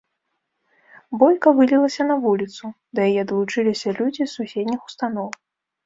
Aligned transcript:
Бойка 1.23 1.49
вылілася 1.59 2.03
на 2.13 2.17
вуліцу, 2.25 2.63
да 2.99 3.09
яе 3.11 3.23
далучыліся 3.35 3.89
людзі 4.03 4.21
з 4.25 4.31
суседніх 4.37 4.79
устаноў. 4.93 5.29